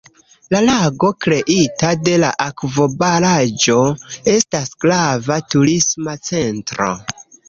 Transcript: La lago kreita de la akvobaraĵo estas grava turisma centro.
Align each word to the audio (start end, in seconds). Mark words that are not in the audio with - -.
La 0.53 0.59
lago 0.67 1.07
kreita 1.25 1.89
de 2.07 2.15
la 2.23 2.31
akvobaraĵo 2.45 3.75
estas 4.33 4.71
grava 4.85 5.37
turisma 5.55 6.17
centro. 6.31 6.89